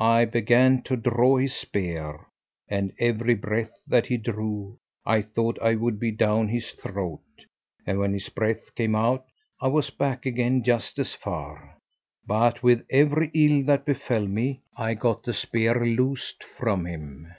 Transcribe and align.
I 0.00 0.24
began 0.24 0.82
to 0.86 0.96
draw 0.96 1.36
his 1.36 1.54
spear 1.54 2.26
and 2.68 2.92
every 2.98 3.36
breath 3.36 3.80
that 3.86 4.06
he 4.06 4.16
drew 4.16 4.76
I 5.06 5.22
thought 5.22 5.56
I 5.62 5.76
would 5.76 6.00
be 6.00 6.10
down 6.10 6.48
his 6.48 6.72
throat, 6.72 7.22
and 7.86 8.00
when 8.00 8.12
his 8.12 8.28
breath 8.28 8.74
came 8.74 8.96
out 8.96 9.26
I 9.60 9.68
was 9.68 9.90
back 9.90 10.26
again 10.26 10.64
just 10.64 10.98
as 10.98 11.14
far. 11.14 11.76
But 12.26 12.60
with 12.60 12.84
every 12.90 13.28
ill 13.32 13.62
that 13.66 13.84
befell 13.84 14.26
me 14.26 14.62
I 14.76 14.94
got 14.94 15.22
the 15.22 15.32
spear 15.32 15.74
loosed 15.86 16.42
from 16.42 16.84
him. 16.84 17.32